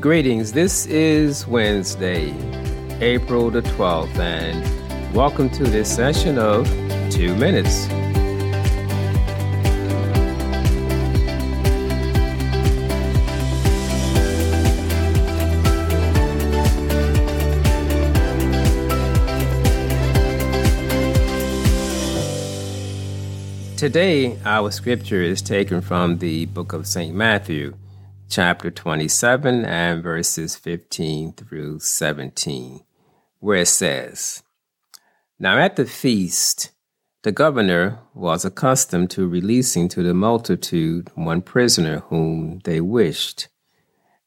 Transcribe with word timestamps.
Greetings. 0.00 0.52
This 0.52 0.86
is 0.86 1.44
Wednesday, 1.48 2.32
April 3.00 3.50
the 3.50 3.62
12th, 3.62 4.16
and 4.20 5.12
welcome 5.12 5.50
to 5.50 5.64
this 5.64 5.92
session 5.92 6.38
of 6.38 6.68
Two 7.10 7.34
Minutes. 7.34 7.88
Today, 23.76 24.38
our 24.44 24.70
scripture 24.70 25.22
is 25.22 25.42
taken 25.42 25.80
from 25.80 26.18
the 26.18 26.46
book 26.46 26.72
of 26.72 26.86
St. 26.86 27.12
Matthew 27.12 27.74
chapter 28.28 28.70
27 28.70 29.64
and 29.64 30.02
verses 30.02 30.54
15 30.56 31.32
through 31.32 31.78
17, 31.78 32.84
where 33.40 33.58
it 33.58 33.68
says, 33.68 34.42
Now 35.38 35.58
at 35.58 35.76
the 35.76 35.86
feast, 35.86 36.72
the 37.22 37.32
governor 37.32 38.00
was 38.14 38.44
accustomed 38.44 39.10
to 39.10 39.26
releasing 39.26 39.88
to 39.88 40.02
the 40.02 40.14
multitude 40.14 41.10
one 41.14 41.42
prisoner 41.42 42.00
whom 42.08 42.60
they 42.64 42.80
wished. 42.80 43.48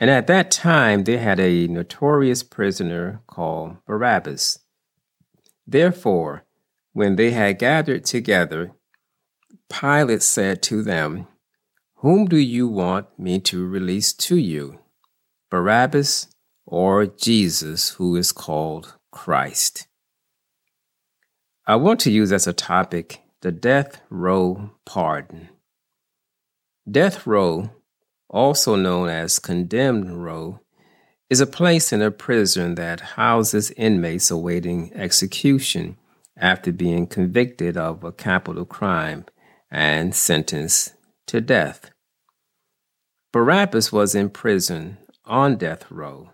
And 0.00 0.10
at 0.10 0.26
that 0.26 0.50
time 0.50 1.04
they 1.04 1.18
had 1.18 1.38
a 1.38 1.68
notorious 1.68 2.42
prisoner 2.42 3.22
called 3.26 3.76
Barabbas. 3.86 4.58
Therefore, 5.66 6.44
when 6.92 7.16
they 7.16 7.30
had 7.30 7.58
gathered 7.58 8.04
together, 8.04 8.72
Pilate 9.70 10.22
said 10.22 10.62
to 10.64 10.82
them, 10.82 11.26
whom 12.04 12.26
do 12.26 12.36
you 12.36 12.68
want 12.68 13.06
me 13.18 13.40
to 13.40 13.66
release 13.66 14.12
to 14.12 14.36
you? 14.36 14.78
Barabbas 15.50 16.28
or 16.66 17.06
Jesus, 17.06 17.92
who 17.92 18.14
is 18.14 18.30
called 18.30 18.94
Christ? 19.10 19.86
I 21.66 21.76
want 21.76 22.00
to 22.00 22.10
use 22.10 22.30
as 22.30 22.46
a 22.46 22.52
topic 22.52 23.22
the 23.40 23.50
death 23.50 24.02
row 24.10 24.72
pardon. 24.84 25.48
Death 26.86 27.26
row, 27.26 27.70
also 28.28 28.76
known 28.76 29.08
as 29.08 29.38
condemned 29.38 30.22
row, 30.22 30.60
is 31.30 31.40
a 31.40 31.46
place 31.46 31.90
in 31.90 32.02
a 32.02 32.10
prison 32.10 32.74
that 32.74 33.14
houses 33.16 33.70
inmates 33.78 34.30
awaiting 34.30 34.92
execution 34.92 35.96
after 36.36 36.70
being 36.70 37.06
convicted 37.06 37.78
of 37.78 38.04
a 38.04 38.12
capital 38.12 38.66
crime 38.66 39.24
and 39.70 40.14
sentenced 40.14 40.92
to 41.28 41.40
death. 41.40 41.92
Barabbas 43.34 43.90
was 43.90 44.14
in 44.14 44.30
prison 44.30 44.96
on 45.24 45.56
death 45.56 45.90
row, 45.90 46.30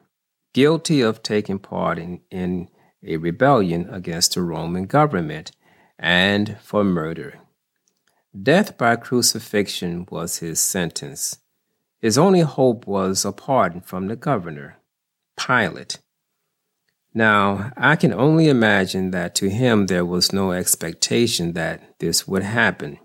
guilty 0.53 1.01
of 1.01 1.23
taking 1.23 1.59
part 1.59 1.99
in, 1.99 2.21
in 2.31 2.69
a 3.03 3.17
rebellion 3.17 3.89
against 3.89 4.35
the 4.35 4.43
Roman 4.43 4.85
government 4.85 5.51
and 5.99 6.59
for 6.61 6.85
murder. 6.85 7.39
Death 8.39 8.77
by 8.77 8.97
crucifixion 8.97 10.07
was 10.11 10.41
his 10.41 10.61
sentence. 10.61 11.39
His 12.03 12.19
only 12.19 12.41
hope 12.41 12.87
was 12.87 13.25
a 13.25 13.33
pardon 13.33 13.81
from 13.81 14.09
the 14.09 14.17
governor, 14.17 14.77
Pilate. 15.39 16.01
Now, 17.15 17.73
I 17.79 17.97
can 17.97 18.13
only 18.13 18.51
imagine 18.51 19.11
that 19.13 19.35
to 19.37 19.49
him 19.49 19.87
there 19.87 20.05
was 20.05 20.35
no 20.35 20.53
expectation 20.53 21.55
that 21.55 21.99
this 21.99 22.29
would 22.29 22.43
happen. 22.43 22.99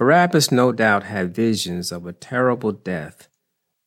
Barabbas 0.00 0.50
no 0.50 0.72
doubt 0.72 1.02
had 1.02 1.34
visions 1.34 1.92
of 1.92 2.06
a 2.06 2.14
terrible 2.14 2.72
death. 2.72 3.28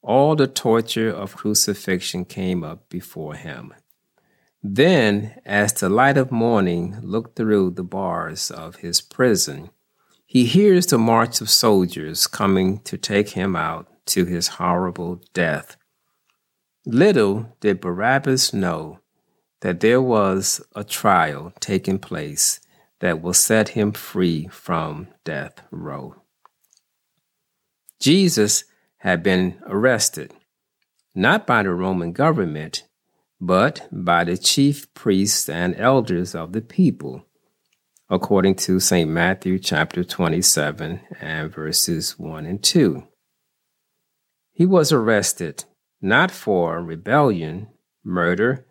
All 0.03 0.36
the 0.36 0.45
torture 0.45 1.09
of 1.09 1.36
crucifixion 1.36 2.25
came 2.25 2.64
up 2.64 2.88
before 2.88 3.33
him. 3.33 3.73
Then, 4.61 5.34
as 5.44 5.73
the 5.73 5.89
light 5.89 6.19
of 6.19 6.31
morning 6.31 7.00
looked 7.01 7.35
through 7.35 7.72
the 7.72 7.84
bars 7.84 8.51
of 8.51 8.75
his 8.75 9.01
prison, 9.01 9.72
he 10.28 10.46
hears 10.46 10.85
the 10.85 11.00
march 11.00 11.41
of 11.41 11.50
soldiers 11.50 12.28
coming 12.28 12.78
to 12.81 12.95
take 12.95 13.30
him 13.30 13.56
out 13.56 13.88
to 14.06 14.25
his 14.25 14.59
horrible 14.59 15.19
death. 15.34 15.78
Little 16.85 17.56
did 17.59 17.81
Barabbas 17.81 18.53
know 18.53 19.00
that 19.62 19.80
there 19.80 20.00
was 20.00 20.62
a 20.75 20.84
trial 20.84 21.53
taking 21.59 21.97
place 21.97 22.59
that 23.03 23.22
will 23.22 23.34
set 23.34 23.68
him 23.68 23.91
free 23.91 24.47
from 24.47 25.09
death 25.25 25.62
row. 25.72 26.16
Jesus 28.00 28.64
had 29.00 29.22
been 29.22 29.62
arrested, 29.68 30.34
not 31.13 31.46
by 31.46 31.63
the 31.63 31.72
Roman 31.72 32.13
government, 32.13 32.88
but 33.42 33.90
by 33.92 34.24
the 34.24 34.38
chief 34.38 34.94
priests 34.94 35.50
and 35.50 35.75
elders 35.75 36.34
of 36.34 36.53
the 36.53 36.62
people, 36.62 37.25
according 38.09 38.56
to 38.56 38.80
St. 38.80 39.09
Matthew 39.09 39.59
chapter 39.59 40.06
27 40.06 41.02
and 41.19 41.53
verses 41.53 42.18
1 42.18 42.46
and 42.46 42.63
2. 42.63 43.03
He 44.53 44.66
was 44.66 44.94
arrested 44.94 45.66
not 46.02 46.31
for 46.31 46.81
rebellion, 46.81 47.68
murder, 48.02 48.66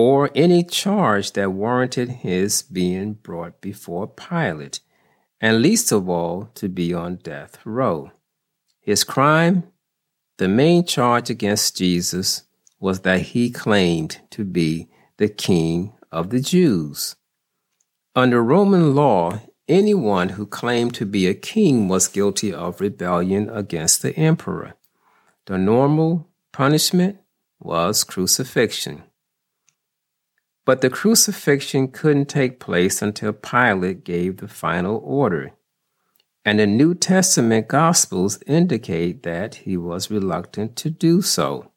or 0.00 0.30
any 0.32 0.62
charge 0.62 1.32
that 1.32 1.50
warranted 1.50 2.08
his 2.08 2.62
being 2.62 3.14
brought 3.14 3.60
before 3.60 4.06
Pilate, 4.06 4.78
and 5.40 5.60
least 5.60 5.90
of 5.90 6.08
all 6.08 6.48
to 6.54 6.68
be 6.68 6.94
on 6.94 7.16
death 7.16 7.58
row. 7.64 8.08
His 8.80 9.02
crime, 9.02 9.64
the 10.36 10.46
main 10.46 10.84
charge 10.84 11.30
against 11.30 11.76
Jesus, 11.76 12.44
was 12.78 13.00
that 13.00 13.22
he 13.32 13.50
claimed 13.50 14.20
to 14.30 14.44
be 14.44 14.86
the 15.16 15.28
king 15.28 15.92
of 16.12 16.30
the 16.30 16.38
Jews. 16.38 17.16
Under 18.14 18.40
Roman 18.40 18.94
law, 18.94 19.40
anyone 19.66 20.28
who 20.28 20.46
claimed 20.46 20.94
to 20.94 21.06
be 21.06 21.26
a 21.26 21.34
king 21.34 21.88
was 21.88 22.06
guilty 22.06 22.54
of 22.54 22.80
rebellion 22.80 23.50
against 23.50 24.02
the 24.02 24.14
emperor. 24.14 24.74
The 25.46 25.58
normal 25.58 26.28
punishment 26.52 27.18
was 27.58 28.04
crucifixion. 28.04 29.02
But 30.68 30.82
the 30.82 30.90
crucifixion 30.90 31.88
couldn't 31.88 32.28
take 32.28 32.60
place 32.60 33.00
until 33.00 33.32
Pilate 33.32 34.04
gave 34.04 34.36
the 34.36 34.48
final 34.48 35.00
order. 35.02 35.52
And 36.44 36.58
the 36.58 36.66
New 36.66 36.94
Testament 36.94 37.68
Gospels 37.68 38.38
indicate 38.46 39.22
that 39.22 39.54
he 39.64 39.78
was 39.78 40.10
reluctant 40.10 40.76
to 40.76 40.90
do 40.90 41.22
so. 41.22 41.72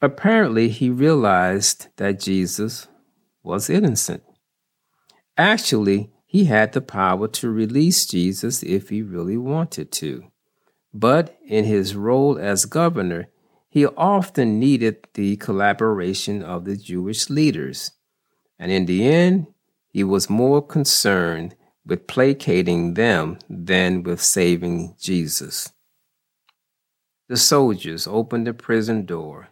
Apparently, 0.00 0.68
he 0.68 0.88
realized 0.88 1.88
that 1.96 2.20
Jesus 2.20 2.86
was 3.42 3.68
innocent. 3.68 4.22
Actually, 5.36 6.12
he 6.26 6.44
had 6.44 6.74
the 6.74 6.80
power 6.80 7.26
to 7.26 7.50
release 7.50 8.06
Jesus 8.06 8.62
if 8.62 8.90
he 8.90 9.02
really 9.02 9.36
wanted 9.36 9.90
to. 9.94 10.30
But 10.94 11.36
in 11.44 11.64
his 11.64 11.96
role 11.96 12.38
as 12.38 12.66
governor, 12.66 13.30
he 13.70 13.86
often 13.86 14.58
needed 14.58 15.06
the 15.14 15.36
collaboration 15.36 16.42
of 16.42 16.64
the 16.64 16.76
Jewish 16.76 17.30
leaders. 17.30 17.92
And 18.58 18.72
in 18.72 18.86
the 18.86 19.06
end, 19.06 19.46
he 19.88 20.02
was 20.02 20.28
more 20.28 20.60
concerned 20.60 21.54
with 21.86 22.08
placating 22.08 22.94
them 22.94 23.38
than 23.48 24.02
with 24.02 24.20
saving 24.20 24.96
Jesus. 25.00 25.72
The 27.28 27.36
soldiers 27.36 28.08
open 28.08 28.42
the 28.42 28.52
prison 28.52 29.06
door. 29.06 29.48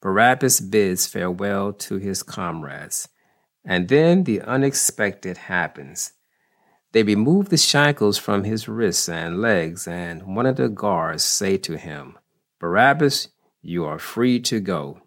Barabbas 0.00 0.60
bids 0.60 1.06
farewell 1.06 1.72
to 1.72 1.96
his 1.96 2.22
comrades. 2.22 3.08
And 3.64 3.88
then 3.88 4.22
the 4.22 4.42
unexpected 4.42 5.36
happens. 5.36 6.12
They 6.92 7.02
remove 7.02 7.48
the 7.48 7.56
shackles 7.56 8.16
from 8.16 8.44
his 8.44 8.68
wrists 8.68 9.08
and 9.08 9.42
legs, 9.42 9.88
and 9.88 10.36
one 10.36 10.46
of 10.46 10.54
the 10.54 10.68
guards 10.68 11.24
say 11.24 11.56
to 11.58 11.76
him, 11.76 12.16
Barabbas, 12.60 13.28
you 13.66 13.84
are 13.84 13.98
free 13.98 14.38
to 14.38 14.60
go. 14.60 15.00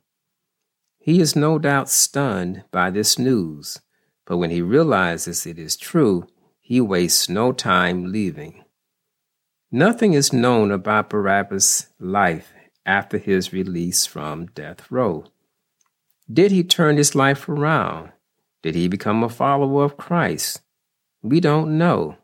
He 0.97 1.21
is 1.21 1.35
no 1.35 1.57
doubt 1.57 1.89
stunned 1.89 2.63
by 2.71 2.89
this 2.89 3.17
news, 3.17 3.79
but 4.25 4.37
when 4.37 4.49
he 4.49 4.61
realizes 4.61 5.45
it 5.45 5.57
is 5.57 5.77
true, 5.77 6.27
he 6.59 6.81
wastes 6.81 7.29
no 7.29 7.51
time 7.53 8.11
leaving. 8.11 8.65
Nothing 9.71 10.13
is 10.13 10.33
known 10.33 10.71
about 10.71 11.09
Barabbas' 11.09 11.87
life 11.99 12.51
after 12.85 13.17
his 13.17 13.53
release 13.53 14.05
from 14.05 14.47
death 14.47 14.91
row. 14.91 15.25
Did 16.31 16.51
he 16.51 16.63
turn 16.63 16.97
his 16.97 17.15
life 17.15 17.47
around? 17.47 18.11
Did 18.61 18.75
he 18.75 18.87
become 18.87 19.23
a 19.23 19.29
follower 19.29 19.85
of 19.85 19.95
Christ? 19.95 20.61
We 21.21 21.39
don't 21.39 21.77
know. 21.77 22.17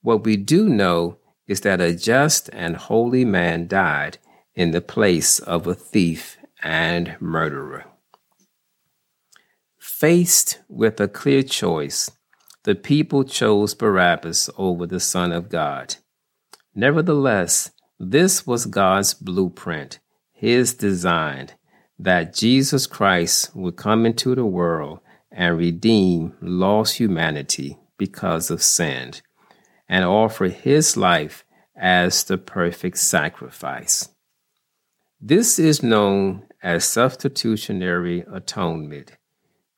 What 0.00 0.24
we 0.24 0.36
do 0.36 0.68
know 0.68 1.18
is 1.46 1.62
that 1.62 1.80
a 1.80 1.94
just 1.94 2.48
and 2.52 2.76
holy 2.76 3.24
man 3.24 3.66
died 3.66 4.18
in 4.54 4.70
the 4.70 4.80
place 4.80 5.38
of 5.38 5.66
a 5.66 5.74
thief 5.74 6.36
and 6.62 7.16
murderer. 7.20 7.84
Faced 9.78 10.60
with 10.68 11.00
a 11.00 11.08
clear 11.08 11.42
choice, 11.42 12.10
the 12.64 12.74
people 12.74 13.24
chose 13.24 13.74
Barabbas 13.74 14.48
over 14.56 14.86
the 14.86 15.00
Son 15.00 15.32
of 15.32 15.48
God. 15.48 15.96
Nevertheless, 16.74 17.70
this 17.98 18.46
was 18.46 18.66
God's 18.66 19.14
blueprint, 19.14 19.98
his 20.32 20.74
design 20.74 21.50
that 21.98 22.34
Jesus 22.34 22.86
Christ 22.86 23.54
would 23.54 23.76
come 23.76 24.06
into 24.06 24.34
the 24.34 24.44
world 24.44 25.00
and 25.30 25.56
redeem 25.56 26.34
lost 26.40 26.96
humanity 26.96 27.78
because 27.96 28.50
of 28.50 28.62
sin 28.62 29.12
and 29.88 30.04
offer 30.04 30.46
his 30.46 30.96
life 30.96 31.44
as 31.76 32.24
the 32.24 32.38
perfect 32.38 32.98
sacrifice. 32.98 34.08
This 35.24 35.60
is 35.60 35.84
known 35.84 36.48
as 36.64 36.84
substitutionary 36.84 38.24
atonement. 38.32 39.12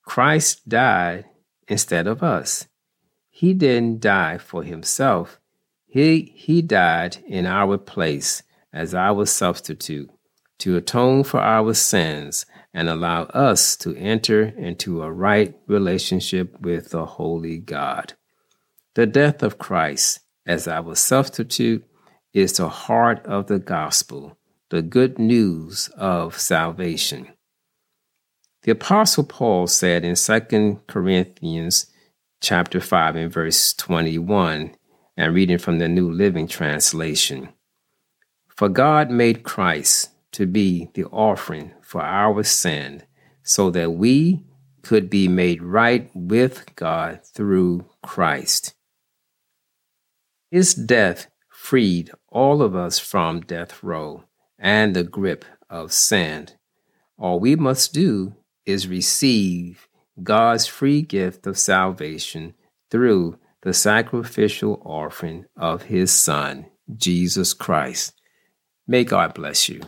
Christ 0.00 0.66
died 0.66 1.26
instead 1.68 2.06
of 2.06 2.22
us. 2.22 2.66
He 3.28 3.52
didn't 3.52 4.00
die 4.00 4.38
for 4.38 4.62
himself. 4.62 5.38
He, 5.86 6.32
he 6.34 6.62
died 6.62 7.18
in 7.26 7.44
our 7.44 7.76
place 7.76 8.42
as 8.72 8.94
our 8.94 9.26
substitute 9.26 10.08
to 10.60 10.78
atone 10.78 11.24
for 11.24 11.40
our 11.40 11.74
sins 11.74 12.46
and 12.72 12.88
allow 12.88 13.24
us 13.24 13.76
to 13.76 13.94
enter 13.96 14.44
into 14.44 15.02
a 15.02 15.12
right 15.12 15.54
relationship 15.66 16.58
with 16.58 16.88
the 16.88 17.04
Holy 17.04 17.58
God. 17.58 18.14
The 18.94 19.04
death 19.04 19.42
of 19.42 19.58
Christ 19.58 20.20
as 20.46 20.66
our 20.66 20.94
substitute 20.94 21.84
is 22.32 22.54
the 22.54 22.70
heart 22.70 23.22
of 23.26 23.48
the 23.48 23.58
gospel 23.58 24.38
the 24.74 24.82
good 24.82 25.20
news 25.20 25.88
of 25.96 26.36
salvation. 26.36 27.28
The 28.64 28.72
apostle 28.72 29.22
Paul 29.22 29.68
said 29.68 30.04
in 30.04 30.16
2 30.16 30.80
Corinthians 30.88 31.86
chapter 32.40 32.80
5 32.80 33.14
and 33.14 33.32
verse 33.32 33.72
21 33.74 34.74
and 35.16 35.32
reading 35.32 35.58
from 35.58 35.78
the 35.78 35.86
New 35.86 36.10
Living 36.10 36.48
Translation. 36.48 37.50
For 38.48 38.68
God 38.68 39.12
made 39.12 39.44
Christ 39.44 40.10
to 40.32 40.44
be 40.44 40.90
the 40.94 41.04
offering 41.04 41.70
for 41.80 42.02
our 42.02 42.42
sin 42.42 43.04
so 43.44 43.70
that 43.70 43.92
we 43.92 44.42
could 44.82 45.08
be 45.08 45.28
made 45.28 45.62
right 45.62 46.10
with 46.16 46.74
God 46.74 47.20
through 47.24 47.86
Christ. 48.02 48.74
His 50.50 50.74
death 50.74 51.28
freed 51.48 52.10
all 52.28 52.60
of 52.60 52.74
us 52.74 52.98
from 52.98 53.42
death 53.42 53.80
row 53.80 54.24
and 54.58 54.94
the 54.94 55.04
grip 55.04 55.44
of 55.68 55.92
sand. 55.92 56.56
All 57.18 57.40
we 57.40 57.56
must 57.56 57.92
do 57.92 58.34
is 58.66 58.88
receive 58.88 59.88
God's 60.22 60.66
free 60.66 61.02
gift 61.02 61.46
of 61.46 61.58
salvation 61.58 62.54
through 62.90 63.38
the 63.62 63.72
sacrificial 63.74 64.80
offering 64.84 65.46
of 65.56 65.84
His 65.84 66.12
Son, 66.12 66.66
Jesus 66.96 67.52
Christ. 67.54 68.12
May 68.86 69.04
God 69.04 69.34
bless 69.34 69.68
you. 69.68 69.80